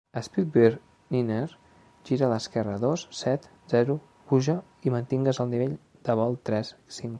[0.25, 0.79] Speedbird
[1.15, 1.51] niner,
[2.09, 3.99] gira a l'esquerra a dos, set, zero,
[4.31, 4.57] puja
[4.89, 7.09] i mantingues el nivell de vol tres, cinc.